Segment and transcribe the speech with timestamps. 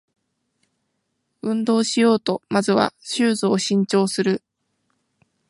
[1.43, 4.41] 運動しようとまずはシューズを新調する